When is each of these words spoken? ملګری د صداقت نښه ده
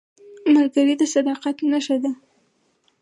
ملګری 0.53 0.93
د 0.99 1.03
صداقت 1.13 1.57
نښه 1.71 1.97
ده 2.03 2.11